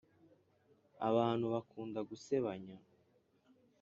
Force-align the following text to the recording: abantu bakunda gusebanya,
abantu 1.09 1.45
bakunda 1.53 1.99
gusebanya, 2.09 2.77